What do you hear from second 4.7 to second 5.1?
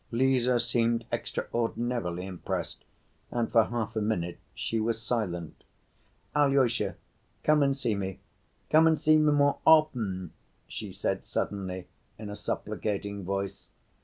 was